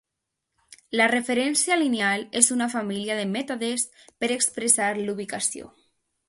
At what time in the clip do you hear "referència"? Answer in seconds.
1.11-1.77